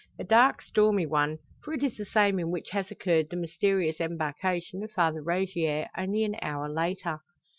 [0.17, 4.01] A dark stormy one; for it is the same in which has occurred the mysterious
[4.01, 7.19] embarkation of Father Rogier, only an hour later.